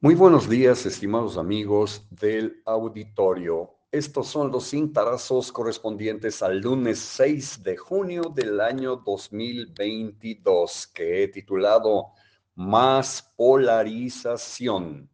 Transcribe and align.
Muy 0.00 0.14
buenos 0.14 0.50
días, 0.50 0.84
estimados 0.84 1.38
amigos 1.38 2.06
del 2.10 2.60
auditorio. 2.66 3.70
Estos 3.90 4.28
son 4.28 4.52
los 4.52 4.68
cintarazos 4.68 5.50
correspondientes 5.50 6.42
al 6.42 6.58
lunes 6.58 6.98
6 6.98 7.62
de 7.62 7.78
junio 7.78 8.24
del 8.34 8.60
año 8.60 8.96
2022, 8.96 10.88
que 10.88 11.22
he 11.22 11.28
titulado 11.28 12.08
Más 12.54 13.32
polarización. 13.34 15.08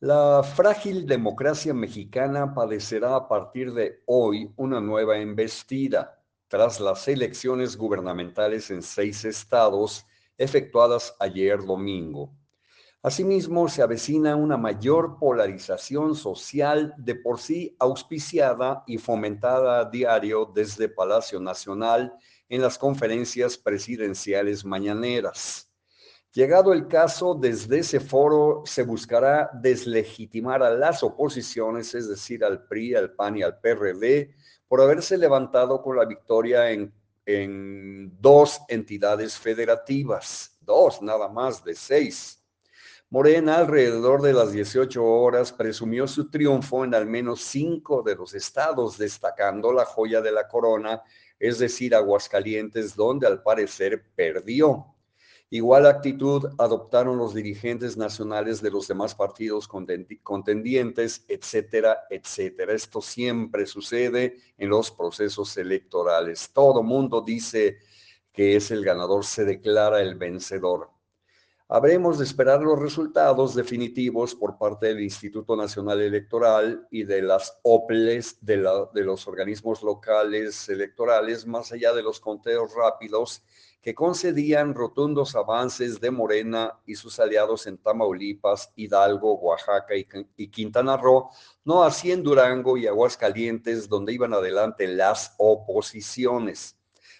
La 0.00 0.42
frágil 0.42 1.06
democracia 1.06 1.72
mexicana 1.72 2.52
padecerá 2.52 3.16
a 3.16 3.26
partir 3.26 3.72
de 3.72 4.02
hoy 4.04 4.52
una 4.56 4.82
nueva 4.82 5.16
embestida 5.16 6.22
tras 6.48 6.78
las 6.78 7.08
elecciones 7.08 7.74
gubernamentales 7.74 8.70
en 8.70 8.82
seis 8.82 9.24
estados 9.24 10.04
efectuadas 10.36 11.16
ayer 11.20 11.64
domingo. 11.64 12.34
Asimismo, 13.04 13.68
se 13.68 13.82
avecina 13.82 14.34
una 14.34 14.56
mayor 14.56 15.18
polarización 15.18 16.14
social 16.14 16.94
de 16.96 17.14
por 17.14 17.38
sí 17.38 17.76
auspiciada 17.78 18.82
y 18.86 18.96
fomentada 18.96 19.80
a 19.80 19.84
diario 19.90 20.50
desde 20.54 20.88
Palacio 20.88 21.38
Nacional 21.38 22.14
en 22.48 22.62
las 22.62 22.78
conferencias 22.78 23.58
presidenciales 23.58 24.64
mañaneras. 24.64 25.70
Llegado 26.32 26.72
el 26.72 26.88
caso, 26.88 27.34
desde 27.34 27.80
ese 27.80 28.00
foro 28.00 28.62
se 28.64 28.84
buscará 28.84 29.50
deslegitimar 29.52 30.62
a 30.62 30.70
las 30.70 31.02
oposiciones, 31.02 31.94
es 31.94 32.08
decir, 32.08 32.42
al 32.42 32.66
PRI, 32.66 32.94
al 32.94 33.12
PAN 33.12 33.36
y 33.36 33.42
al 33.42 33.60
PRD, 33.60 34.34
por 34.66 34.80
haberse 34.80 35.18
levantado 35.18 35.82
con 35.82 35.98
la 35.98 36.06
victoria 36.06 36.70
en, 36.70 36.90
en 37.26 38.18
dos 38.18 38.62
entidades 38.66 39.36
federativas, 39.36 40.56
dos 40.62 41.02
nada 41.02 41.28
más 41.28 41.62
de 41.62 41.74
seis 41.74 42.40
Morena, 43.14 43.58
alrededor 43.58 44.22
de 44.22 44.32
las 44.32 44.50
18 44.50 45.04
horas, 45.04 45.52
presumió 45.52 46.08
su 46.08 46.30
triunfo 46.30 46.84
en 46.84 46.96
al 46.96 47.06
menos 47.06 47.42
cinco 47.42 48.02
de 48.02 48.16
los 48.16 48.34
estados, 48.34 48.98
destacando 48.98 49.72
la 49.72 49.84
joya 49.84 50.20
de 50.20 50.32
la 50.32 50.48
corona, 50.48 51.00
es 51.38 51.60
decir, 51.60 51.94
Aguascalientes, 51.94 52.96
donde 52.96 53.28
al 53.28 53.40
parecer 53.40 54.04
perdió. 54.16 54.96
Igual 55.48 55.86
actitud 55.86 56.44
adoptaron 56.58 57.16
los 57.16 57.34
dirigentes 57.34 57.96
nacionales 57.96 58.60
de 58.60 58.72
los 58.72 58.88
demás 58.88 59.14
partidos 59.14 59.68
contendientes, 59.68 61.24
etcétera, 61.28 62.00
etcétera. 62.10 62.72
Esto 62.72 63.00
siempre 63.00 63.66
sucede 63.66 64.38
en 64.58 64.70
los 64.70 64.90
procesos 64.90 65.56
electorales. 65.56 66.50
Todo 66.52 66.82
mundo 66.82 67.20
dice 67.20 67.78
que 68.32 68.56
es 68.56 68.72
el 68.72 68.84
ganador, 68.84 69.24
se 69.24 69.44
declara 69.44 70.02
el 70.02 70.16
vencedor. 70.16 70.93
Habremos 71.66 72.18
de 72.18 72.24
esperar 72.24 72.60
los 72.60 72.78
resultados 72.78 73.54
definitivos 73.54 74.34
por 74.34 74.58
parte 74.58 74.88
del 74.88 75.00
Instituto 75.00 75.56
Nacional 75.56 76.02
Electoral 76.02 76.86
y 76.90 77.04
de 77.04 77.22
las 77.22 77.58
OPLES 77.62 78.36
de, 78.42 78.58
los 78.58 79.26
organismos 79.26 79.82
locales 79.82 80.68
electorales, 80.68 81.46
más 81.46 81.72
allá 81.72 81.94
de 81.94 82.02
los 82.02 82.20
conteos 82.20 82.74
rápidos 82.74 83.42
que 83.80 83.94
concedían 83.94 84.74
rotundos 84.74 85.34
avances 85.36 86.00
de 86.00 86.10
Morena 86.10 86.80
y 86.84 86.96
sus 86.96 87.18
aliados 87.18 87.66
en 87.66 87.78
Tamaulipas, 87.78 88.70
Hidalgo, 88.76 89.34
Oaxaca 89.38 89.96
y, 89.96 90.06
y 90.36 90.48
Quintana 90.48 90.98
Roo, 90.98 91.30
no 91.64 91.82
así 91.82 92.12
en 92.12 92.22
Durango 92.22 92.76
y 92.76 92.86
Aguascalientes, 92.86 93.88
donde 93.88 94.12
iban 94.12 94.34
adelante 94.34 94.86
las 94.86 95.34
oposiciones. 95.38 96.76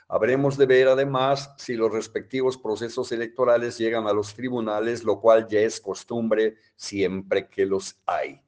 Habremos 0.09 0.59
de 0.59 0.67
ver 0.67 0.89
además 0.89 1.55
si 1.57 1.75
los 1.75 1.91
respectivos 1.91 2.59
procesos 2.59 3.11
electorales 3.13 3.79
llegan 3.79 4.07
a 4.07 4.13
los 4.13 4.35
tribunales, 4.35 5.03
lo 5.05 5.21
cual 5.21 5.49
ya 5.49 5.61
es 5.61 5.81
costumbre 5.81 6.57
siempre 6.77 7.49
que 7.49 7.65
los 7.65 7.97
hay. 8.05 8.41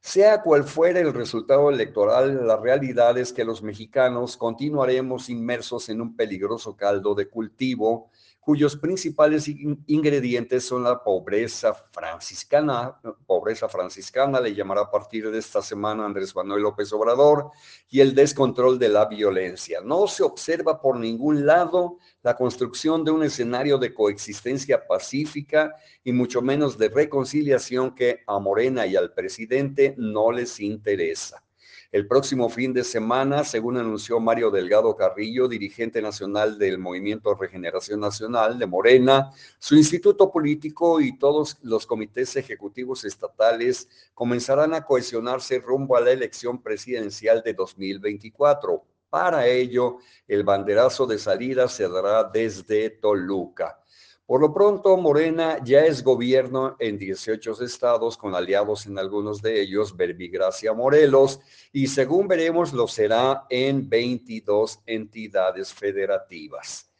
Sea 0.00 0.42
cual 0.42 0.64
fuera 0.64 1.00
el 1.00 1.12
resultado 1.12 1.68
electoral, 1.68 2.46
la 2.46 2.56
realidad 2.56 3.18
es 3.18 3.32
que 3.32 3.44
los 3.44 3.62
mexicanos 3.62 4.36
continuaremos 4.36 5.28
inmersos 5.28 5.88
en 5.88 6.00
un 6.00 6.14
peligroso 6.14 6.76
caldo 6.76 7.14
de 7.14 7.28
cultivo 7.28 8.10
cuyos 8.46 8.76
principales 8.76 9.48
ingredientes 9.48 10.64
son 10.64 10.84
la 10.84 11.02
pobreza 11.02 11.74
franciscana, 11.74 12.96
pobreza 13.26 13.68
franciscana 13.68 14.40
le 14.40 14.54
llamará 14.54 14.82
a 14.82 14.90
partir 14.90 15.28
de 15.32 15.38
esta 15.40 15.60
semana 15.60 16.04
Andrés 16.04 16.32
Manuel 16.36 16.62
López 16.62 16.92
Obrador, 16.92 17.50
y 17.90 17.98
el 17.98 18.14
descontrol 18.14 18.78
de 18.78 18.88
la 18.88 19.06
violencia. 19.06 19.80
No 19.80 20.06
se 20.06 20.22
observa 20.22 20.80
por 20.80 20.96
ningún 20.96 21.44
lado 21.44 21.98
la 22.22 22.36
construcción 22.36 23.02
de 23.02 23.10
un 23.10 23.24
escenario 23.24 23.78
de 23.78 23.92
coexistencia 23.92 24.86
pacífica 24.86 25.74
y 26.04 26.12
mucho 26.12 26.40
menos 26.40 26.78
de 26.78 26.88
reconciliación 26.88 27.96
que 27.96 28.20
a 28.28 28.38
Morena 28.38 28.86
y 28.86 28.94
al 28.94 29.12
presidente 29.12 29.96
no 29.98 30.30
les 30.30 30.60
interesa. 30.60 31.42
El 31.92 32.08
próximo 32.08 32.48
fin 32.48 32.72
de 32.72 32.82
semana, 32.82 33.44
según 33.44 33.76
anunció 33.76 34.18
Mario 34.18 34.50
Delgado 34.50 34.96
Carrillo, 34.96 35.46
dirigente 35.46 36.02
nacional 36.02 36.58
del 36.58 36.78
Movimiento 36.78 37.34
Regeneración 37.34 38.00
Nacional 38.00 38.58
de 38.58 38.66
Morena, 38.66 39.30
su 39.60 39.76
instituto 39.76 40.32
político 40.32 41.00
y 41.00 41.16
todos 41.16 41.58
los 41.62 41.86
comités 41.86 42.34
ejecutivos 42.34 43.04
estatales 43.04 43.88
comenzarán 44.14 44.74
a 44.74 44.84
cohesionarse 44.84 45.60
rumbo 45.60 45.96
a 45.96 46.00
la 46.00 46.10
elección 46.10 46.60
presidencial 46.60 47.42
de 47.44 47.54
2024. 47.54 48.82
Para 49.08 49.46
ello, 49.46 49.98
el 50.26 50.42
banderazo 50.42 51.06
de 51.06 51.18
salida 51.18 51.68
se 51.68 51.88
dará 51.88 52.24
desde 52.24 52.90
Toluca. 52.90 53.80
Por 54.26 54.40
lo 54.40 54.52
pronto, 54.52 54.96
Morena 54.96 55.62
ya 55.62 55.84
es 55.84 56.02
gobierno 56.02 56.74
en 56.80 56.98
18 56.98 57.62
estados, 57.62 58.16
con 58.16 58.34
aliados 58.34 58.86
en 58.86 58.98
algunos 58.98 59.40
de 59.40 59.62
ellos, 59.62 59.96
Verbigracia 59.96 60.72
Morelos, 60.72 61.38
y 61.72 61.86
según 61.86 62.26
veremos, 62.26 62.72
lo 62.72 62.88
será 62.88 63.44
en 63.48 63.88
22 63.88 64.80
entidades 64.84 65.72
federativas. 65.72 66.90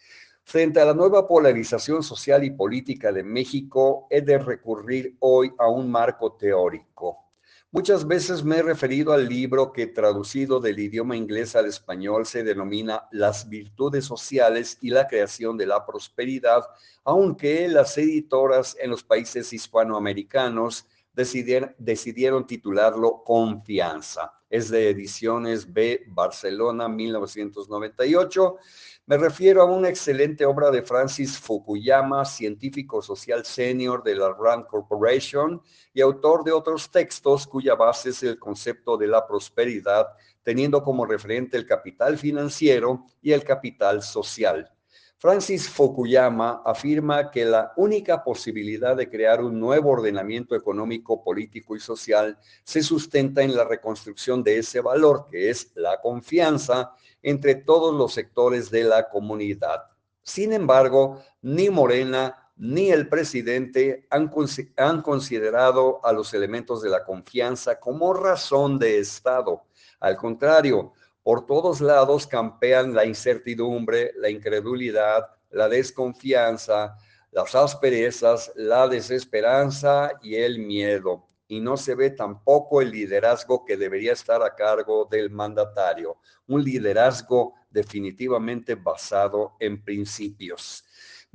Frente 0.44 0.78
a 0.78 0.84
la 0.84 0.94
nueva 0.94 1.26
polarización 1.26 2.04
social 2.04 2.44
y 2.44 2.50
política 2.50 3.10
de 3.10 3.24
México, 3.24 4.06
he 4.08 4.20
de 4.20 4.38
recurrir 4.38 5.16
hoy 5.18 5.52
a 5.58 5.68
un 5.68 5.90
marco 5.90 6.34
teórico. 6.34 7.25
Muchas 7.72 8.06
veces 8.06 8.44
me 8.44 8.58
he 8.58 8.62
referido 8.62 9.12
al 9.12 9.28
libro 9.28 9.72
que 9.72 9.88
traducido 9.88 10.60
del 10.60 10.78
idioma 10.78 11.16
inglés 11.16 11.56
al 11.56 11.66
español 11.66 12.24
se 12.24 12.44
denomina 12.44 13.08
Las 13.10 13.48
virtudes 13.48 14.04
sociales 14.04 14.78
y 14.80 14.90
la 14.90 15.08
creación 15.08 15.56
de 15.56 15.66
la 15.66 15.84
prosperidad, 15.84 16.62
aunque 17.04 17.68
las 17.68 17.98
editoras 17.98 18.76
en 18.80 18.90
los 18.90 19.02
países 19.02 19.52
hispanoamericanos 19.52 20.86
decidieron, 21.16 22.46
titularlo 22.46 23.24
Confianza. 23.24 24.32
Es 24.48 24.70
de 24.70 24.90
Ediciones 24.90 25.72
B, 25.72 26.04
Barcelona, 26.06 26.88
1998 26.88 28.58
me 29.08 29.16
refiero 29.16 29.62
a 29.62 29.66
una 29.66 29.88
excelente 29.88 30.44
obra 30.44 30.68
de 30.72 30.82
Francis 30.82 31.38
Fukuyama, 31.38 32.24
científico 32.24 33.00
social 33.00 33.44
senior 33.44 34.02
de 34.02 34.16
la 34.16 34.32
Rand 34.32 34.66
Corporation 34.66 35.62
y 35.94 36.00
autor 36.00 36.42
de 36.42 36.50
otros 36.50 36.90
textos 36.90 37.46
cuya 37.46 37.76
base 37.76 38.10
es 38.10 38.24
el 38.24 38.36
concepto 38.36 38.96
de 38.96 39.06
la 39.06 39.24
prosperidad, 39.24 40.08
teniendo 40.42 40.82
como 40.82 41.06
referente 41.06 41.56
el 41.56 41.66
capital 41.66 42.18
financiero 42.18 43.04
y 43.22 43.30
el 43.30 43.44
capital 43.44 44.02
social. 44.02 44.72
Francis 45.18 45.70
Fukuyama 45.70 46.60
afirma 46.62 47.30
que 47.30 47.46
la 47.46 47.72
única 47.76 48.22
posibilidad 48.22 48.94
de 48.94 49.08
crear 49.08 49.42
un 49.42 49.58
nuevo 49.58 49.90
ordenamiento 49.90 50.54
económico, 50.54 51.24
político 51.24 51.74
y 51.74 51.80
social 51.80 52.38
se 52.64 52.82
sustenta 52.82 53.42
en 53.42 53.56
la 53.56 53.64
reconstrucción 53.64 54.42
de 54.42 54.58
ese 54.58 54.80
valor, 54.80 55.26
que 55.30 55.48
es 55.48 55.72
la 55.74 56.02
confianza 56.02 56.92
entre 57.22 57.54
todos 57.54 57.94
los 57.94 58.12
sectores 58.12 58.70
de 58.70 58.84
la 58.84 59.08
comunidad. 59.08 59.84
Sin 60.22 60.52
embargo, 60.52 61.22
ni 61.40 61.70
Morena 61.70 62.46
ni 62.56 62.90
el 62.90 63.08
presidente 63.08 64.06
han, 64.10 64.28
considerado 65.02 66.04
a 66.04 66.12
los 66.12 66.34
elementos 66.34 66.82
de 66.82 66.90
la 66.90 67.04
confianza 67.04 67.78
como 67.78 68.12
razón 68.12 68.78
de 68.78 68.98
Estado. 68.98 69.64
Al 70.00 70.16
contrario, 70.16 70.92
por 71.26 71.44
todos 71.44 71.80
lados 71.80 72.24
campean 72.24 72.94
la 72.94 73.04
incertidumbre, 73.04 74.12
la 74.14 74.30
incredulidad, 74.30 75.28
la 75.50 75.68
desconfianza, 75.68 76.96
las 77.32 77.52
asperezas, 77.56 78.52
la 78.54 78.86
desesperanza 78.86 80.12
y 80.22 80.36
el 80.36 80.60
miedo 80.60 81.26
y 81.48 81.58
no 81.58 81.76
se 81.76 81.96
ve 81.96 82.10
tampoco 82.10 82.80
el 82.80 82.92
liderazgo 82.92 83.64
que 83.64 83.76
debería 83.76 84.12
estar 84.12 84.40
a 84.40 84.54
cargo 84.54 85.08
del 85.10 85.30
mandatario, 85.30 86.18
un 86.46 86.62
liderazgo 86.62 87.54
definitivamente 87.70 88.76
basado 88.76 89.56
en 89.58 89.82
principios. 89.82 90.84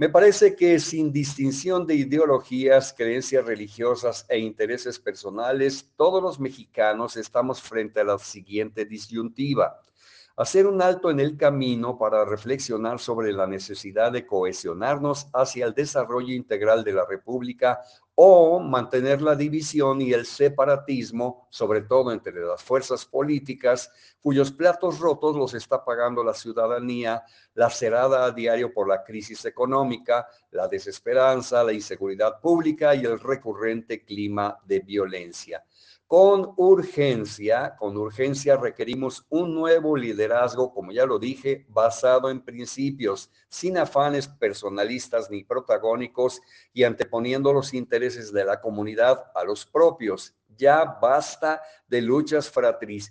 Me 0.01 0.09
parece 0.09 0.55
que 0.55 0.79
sin 0.79 1.13
distinción 1.13 1.85
de 1.85 1.93
ideologías, 1.93 2.91
creencias 2.91 3.45
religiosas 3.45 4.25
e 4.29 4.39
intereses 4.39 4.97
personales, 4.97 5.91
todos 5.95 6.23
los 6.23 6.39
mexicanos 6.39 7.17
estamos 7.17 7.61
frente 7.61 7.99
a 7.99 8.05
la 8.05 8.17
siguiente 8.17 8.83
disyuntiva. 8.85 9.79
Hacer 10.41 10.65
un 10.65 10.81
alto 10.81 11.11
en 11.11 11.19
el 11.19 11.37
camino 11.37 11.99
para 11.99 12.25
reflexionar 12.25 12.99
sobre 12.99 13.31
la 13.31 13.45
necesidad 13.45 14.11
de 14.11 14.25
cohesionarnos 14.25 15.27
hacia 15.33 15.67
el 15.67 15.75
desarrollo 15.75 16.33
integral 16.33 16.83
de 16.83 16.93
la 16.93 17.05
República 17.05 17.81
o 18.15 18.59
mantener 18.59 19.21
la 19.21 19.35
división 19.35 20.01
y 20.01 20.13
el 20.13 20.25
separatismo, 20.25 21.47
sobre 21.51 21.81
todo 21.81 22.11
entre 22.11 22.33
las 22.43 22.63
fuerzas 22.63 23.05
políticas, 23.05 23.91
cuyos 24.19 24.51
platos 24.51 24.97
rotos 24.97 25.35
los 25.35 25.53
está 25.53 25.85
pagando 25.85 26.23
la 26.23 26.33
ciudadanía, 26.33 27.23
lacerada 27.53 28.25
a 28.25 28.31
diario 28.31 28.73
por 28.73 28.87
la 28.87 29.03
crisis 29.03 29.45
económica, 29.45 30.27
la 30.49 30.67
desesperanza, 30.67 31.63
la 31.63 31.73
inseguridad 31.73 32.39
pública 32.39 32.95
y 32.95 33.05
el 33.05 33.19
recurrente 33.19 34.03
clima 34.03 34.57
de 34.65 34.79
violencia. 34.79 35.63
Con 36.11 36.55
urgencia, 36.57 37.73
con 37.79 37.95
urgencia 37.95 38.57
requerimos 38.57 39.25
un 39.29 39.55
nuevo 39.55 39.95
liderazgo, 39.95 40.73
como 40.73 40.91
ya 40.91 41.05
lo 41.05 41.17
dije, 41.17 41.65
basado 41.69 42.29
en 42.29 42.41
principios, 42.41 43.31
sin 43.47 43.77
afanes 43.77 44.27
personalistas 44.27 45.31
ni 45.31 45.45
protagónicos 45.45 46.41
y 46.73 46.83
anteponiendo 46.83 47.53
los 47.53 47.73
intereses 47.73 48.33
de 48.33 48.43
la 48.43 48.59
comunidad 48.59 49.31
a 49.33 49.45
los 49.45 49.65
propios. 49.65 50.35
Ya 50.57 50.83
basta 50.83 51.61
de 51.87 52.01
luchas 52.01 52.51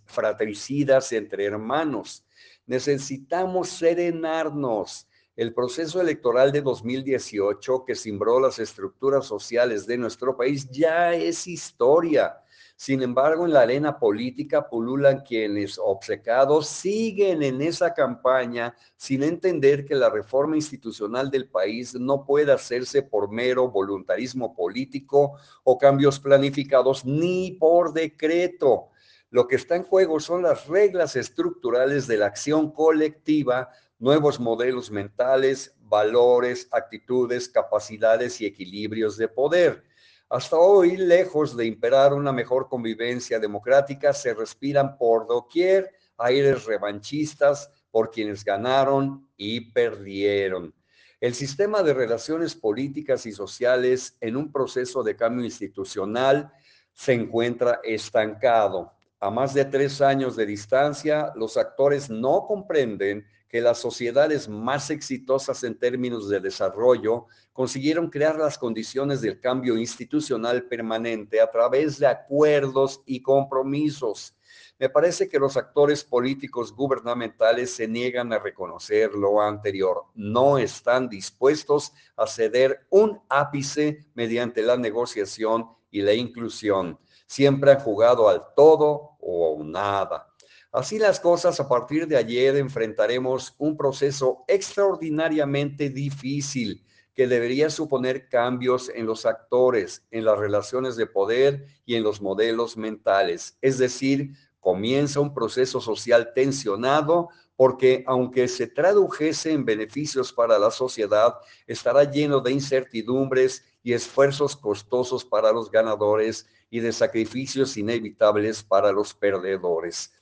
fratricidas 0.05 1.12
entre 1.12 1.47
hermanos. 1.47 2.26
Necesitamos 2.67 3.70
serenarnos. 3.70 5.08
El 5.37 5.55
proceso 5.55 6.02
electoral 6.02 6.52
de 6.52 6.61
2018 6.61 7.87
que 7.87 7.94
cimbró 7.94 8.38
las 8.41 8.58
estructuras 8.58 9.25
sociales 9.25 9.87
de 9.87 9.97
nuestro 9.97 10.37
país 10.37 10.69
ya 10.70 11.14
es 11.14 11.47
historia 11.47 12.37
sin 12.81 13.03
embargo, 13.03 13.44
en 13.44 13.53
la 13.53 13.61
arena 13.61 13.99
política 13.99 14.67
pululan 14.67 15.21
quienes 15.21 15.79
obcecados 15.79 16.67
siguen 16.67 17.43
en 17.43 17.61
esa 17.61 17.93
campaña 17.93 18.75
sin 18.97 19.23
entender 19.23 19.85
que 19.85 19.94
la 19.94 20.09
reforma 20.09 20.56
institucional 20.56 21.31
del 21.31 21.47
país 21.47 21.94
no 21.94 22.25
puede 22.25 22.53
hacerse 22.53 23.03
por 23.03 23.31
mero 23.31 23.71
voluntarismo 23.71 24.55
político 24.55 25.35
o 25.62 25.77
cambios 25.77 26.19
planificados 26.19 27.05
ni 27.05 27.50
por 27.50 27.93
decreto. 27.93 28.88
Lo 29.29 29.47
que 29.47 29.56
está 29.56 29.76
en 29.76 29.85
juego 29.85 30.19
son 30.19 30.41
las 30.41 30.67
reglas 30.67 31.17
estructurales 31.17 32.06
de 32.06 32.17
la 32.17 32.29
acción 32.29 32.73
colectiva, 32.73 33.69
nuevos 33.99 34.41
modelos 34.41 34.91
mentales, 34.91 35.76
valores, 35.83 36.67
actitudes, 36.71 37.47
capacidades 37.47 38.41
y 38.41 38.47
equilibrios 38.47 39.19
de 39.19 39.29
poder. 39.29 39.90
Hasta 40.32 40.56
hoy, 40.56 40.97
lejos 40.97 41.56
de 41.56 41.67
imperar 41.67 42.15
una 42.15 42.31
mejor 42.31 42.69
convivencia 42.69 43.41
democrática, 43.41 44.12
se 44.12 44.32
respiran 44.32 44.97
por 44.97 45.27
doquier 45.27 45.91
aires 46.19 46.67
revanchistas 46.67 47.69
por 47.91 48.12
quienes 48.12 48.44
ganaron 48.44 49.29
y 49.37 49.73
perdieron. 49.73 50.73
El 51.21 51.35
sistema 51.35 51.82
de 51.82 51.94
relaciones 51.94 52.55
políticas 52.55 53.27
y 53.27 53.32
sociales 53.32 54.17
en 54.21 54.37
un 54.37 54.53
proceso 54.53 55.03
de 55.03 55.17
cambio 55.17 55.44
institucional 55.44 56.53
se 56.93 57.12
encuentra 57.12 57.81
estancado. 57.83 58.93
A 59.19 59.31
más 59.31 59.53
de 59.53 59.65
tres 59.65 60.00
años 60.00 60.37
de 60.37 60.47
distancia, 60.47 61.33
los 61.35 61.56
actores 61.56 62.09
no 62.09 62.47
comprenden 62.47 63.26
que 63.50 63.61
las 63.61 63.79
sociedades 63.79 64.49
más 64.49 64.91
exitosas 64.91 65.64
en 65.64 65.76
términos 65.76 66.29
de 66.29 66.38
desarrollo 66.38 67.26
consiguieron 67.52 68.08
crear 68.08 68.37
las 68.38 68.56
condiciones 68.56 69.20
del 69.20 69.41
cambio 69.41 69.76
institucional 69.76 70.62
permanente 70.64 71.41
a 71.41 71.50
través 71.50 71.99
de 71.99 72.06
acuerdos 72.06 73.02
y 73.06 73.20
compromisos. 73.20 74.37
Me 74.79 74.88
parece 74.88 75.29
que 75.29 75.41
los 75.41 75.56
actores 75.56 76.05
políticos 76.05 76.75
gubernamentales 76.75 77.75
se 77.75 77.88
niegan 77.88 78.32
a 78.32 78.38
reconocer 78.38 79.12
lo 79.14 79.43
anterior. 79.43 80.05
No 80.14 80.56
están 80.56 81.08
dispuestos 81.08 81.93
a 82.17 82.29
ceder 82.29 82.87
un 82.88 83.20
ápice 83.29 84.06
mediante 84.14 84.62
la 84.62 84.76
negociación 84.76 85.69
y 85.91 86.02
la 86.02 86.14
inclusión. 86.14 86.99
Siempre 87.26 87.73
han 87.73 87.81
jugado 87.81 88.29
al 88.29 88.43
todo 88.55 89.17
o 89.20 89.62
nada. 89.64 90.30
Así 90.73 91.01
las 91.01 91.19
cosas, 91.19 91.59
a 91.59 91.69
partir 91.69 92.07
de 92.07 92.17
ayer 92.17 92.57
enfrentaremos 92.57 93.55
un 93.59 93.77
proceso 93.77 94.45
extraordinariamente 94.47 95.91
difícil 95.91 96.85
que 97.13 97.27
debería 97.27 97.71
suponer 97.71 98.29
cambios 98.29 98.89
en 98.89 99.05
los 99.05 99.27
actores, 99.27 100.07
en 100.13 100.25
las 100.25 100.39
relaciones 100.39 100.95
de 100.95 101.07
poder 101.07 101.67
y 101.85 101.97
en 101.97 102.05
los 102.05 102.23
modelos 102.23 102.77
mentales. 102.77 103.59
Es 103.61 103.79
decir, 103.79 104.31
comienza 104.61 105.19
un 105.19 105.35
proceso 105.35 105.81
social 105.81 106.33
tensionado 106.35 107.31
porque 107.57 108.05
aunque 108.07 108.47
se 108.47 108.69
tradujese 108.69 109.53
en 109.53 109.65
beneficios 109.65 110.33
para 110.33 110.57
la 110.57 110.71
sociedad, 110.71 111.35
estará 111.67 112.05
lleno 112.05 112.41
de 112.41 112.53
incertidumbres 112.53 113.65
y 113.83 113.93
esfuerzos 113.93 114.57
costosos 114.57 115.25
para 115.25 115.53
los 115.53 115.69
ganadores 115.69 116.47
y 116.71 116.79
de 116.79 116.93
sacrificios 116.93 117.77
inevitables 117.77 118.63
para 118.63 118.93
los 118.93 119.13
perdedores. 119.13 120.13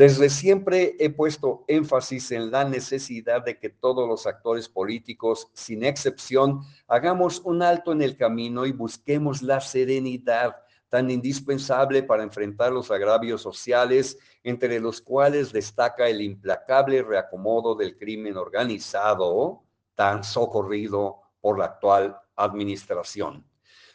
Desde 0.00 0.30
siempre 0.30 0.96
he 0.98 1.10
puesto 1.10 1.66
énfasis 1.68 2.32
en 2.32 2.50
la 2.50 2.64
necesidad 2.64 3.44
de 3.44 3.58
que 3.58 3.68
todos 3.68 4.08
los 4.08 4.26
actores 4.26 4.66
políticos, 4.66 5.50
sin 5.52 5.84
excepción, 5.84 6.62
hagamos 6.88 7.40
un 7.40 7.62
alto 7.62 7.92
en 7.92 8.00
el 8.00 8.16
camino 8.16 8.64
y 8.64 8.72
busquemos 8.72 9.42
la 9.42 9.60
serenidad 9.60 10.56
tan 10.88 11.10
indispensable 11.10 12.02
para 12.02 12.22
enfrentar 12.22 12.72
los 12.72 12.90
agravios 12.90 13.42
sociales, 13.42 14.18
entre 14.42 14.80
los 14.80 15.02
cuales 15.02 15.52
destaca 15.52 16.08
el 16.08 16.22
implacable 16.22 17.02
reacomodo 17.02 17.74
del 17.74 17.98
crimen 17.98 18.38
organizado, 18.38 19.64
tan 19.94 20.24
socorrido 20.24 21.20
por 21.42 21.58
la 21.58 21.66
actual 21.66 22.16
administración. 22.36 23.49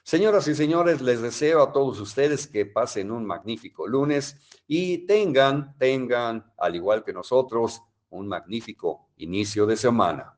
Señoras 0.05 0.47
y 0.47 0.53
señores, 0.53 1.01
les 1.01 1.19
deseo 1.19 1.63
a 1.63 1.71
todos 1.71 1.99
ustedes 1.99 2.45
que 2.45 2.67
pasen 2.67 3.11
un 3.11 3.25
magnífico 3.25 3.87
lunes 3.87 4.37
y 4.67 4.99
tengan, 5.07 5.75
tengan, 5.79 6.53
al 6.59 6.75
igual 6.75 7.03
que 7.03 7.11
nosotros, 7.11 7.81
un 8.11 8.27
magnífico 8.27 9.09
inicio 9.17 9.65
de 9.65 9.75
semana. 9.75 10.34